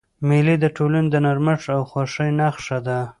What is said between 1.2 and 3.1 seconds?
نرمښت او خوښۍ نخښه ده.